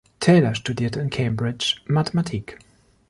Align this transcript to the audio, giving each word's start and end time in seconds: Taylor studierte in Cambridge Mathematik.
Taylor 0.19 0.55
studierte 0.55 0.99
in 0.99 1.11
Cambridge 1.11 1.75
Mathematik. 1.85 2.57